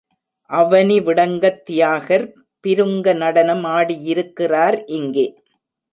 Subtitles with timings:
[0.49, 2.25] அவனிவிடங்கத் தியாகர்
[2.63, 5.27] பிருங்க நடனம் ஆடியிருக்கிறார் இங்கே.